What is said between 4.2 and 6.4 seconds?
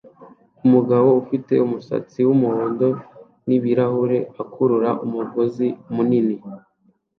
akurura umugozi munini